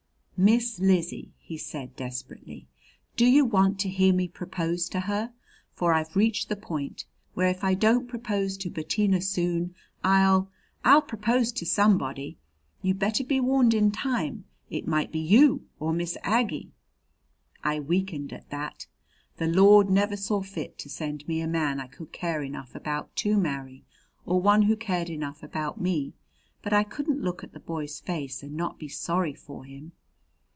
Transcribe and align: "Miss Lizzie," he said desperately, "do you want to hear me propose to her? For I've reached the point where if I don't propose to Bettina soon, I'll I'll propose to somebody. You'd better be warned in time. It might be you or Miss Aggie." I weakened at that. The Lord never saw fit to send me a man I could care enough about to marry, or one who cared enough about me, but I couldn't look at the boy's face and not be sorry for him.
"Miss 0.43 0.79
Lizzie," 0.79 1.35
he 1.37 1.55
said 1.55 1.95
desperately, 1.95 2.67
"do 3.15 3.27
you 3.27 3.45
want 3.45 3.79
to 3.81 3.89
hear 3.89 4.11
me 4.11 4.27
propose 4.27 4.89
to 4.89 5.01
her? 5.01 5.31
For 5.75 5.93
I've 5.93 6.15
reached 6.15 6.49
the 6.49 6.55
point 6.55 7.05
where 7.35 7.47
if 7.47 7.63
I 7.63 7.75
don't 7.75 8.07
propose 8.07 8.57
to 8.57 8.71
Bettina 8.71 9.21
soon, 9.21 9.75
I'll 10.03 10.49
I'll 10.83 11.03
propose 11.03 11.51
to 11.51 11.65
somebody. 11.67 12.39
You'd 12.81 12.97
better 12.97 13.23
be 13.23 13.39
warned 13.39 13.75
in 13.75 13.91
time. 13.91 14.45
It 14.71 14.87
might 14.87 15.11
be 15.11 15.19
you 15.19 15.67
or 15.79 15.93
Miss 15.93 16.17
Aggie." 16.23 16.71
I 17.63 17.79
weakened 17.79 18.33
at 18.33 18.49
that. 18.49 18.87
The 19.37 19.45
Lord 19.45 19.91
never 19.91 20.17
saw 20.17 20.41
fit 20.41 20.79
to 20.79 20.89
send 20.89 21.27
me 21.27 21.39
a 21.41 21.47
man 21.47 21.79
I 21.79 21.85
could 21.85 22.11
care 22.11 22.41
enough 22.41 22.73
about 22.73 23.15
to 23.17 23.37
marry, 23.37 23.83
or 24.25 24.41
one 24.41 24.63
who 24.63 24.75
cared 24.75 25.11
enough 25.11 25.43
about 25.43 25.79
me, 25.79 26.13
but 26.63 26.73
I 26.73 26.81
couldn't 26.83 27.21
look 27.21 27.43
at 27.43 27.53
the 27.53 27.59
boy's 27.59 27.99
face 27.99 28.41
and 28.41 28.55
not 28.55 28.79
be 28.79 28.87
sorry 28.87 29.35
for 29.35 29.65
him. 29.65 29.91